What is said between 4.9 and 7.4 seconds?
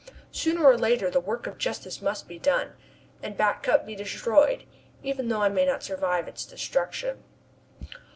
even though I may not survive its destruction.